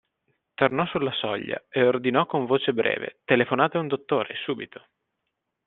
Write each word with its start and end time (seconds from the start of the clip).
Tornò 0.55 0.87
sulla 0.87 1.11
soglia 1.11 1.63
e 1.69 1.83
ordinò 1.85 2.25
con 2.25 2.47
voce 2.47 2.73
breve: 2.73 3.19
Telefonate 3.23 3.77
a 3.77 3.81
un 3.81 3.87
dottore, 3.87 4.33
subito. 4.43 4.83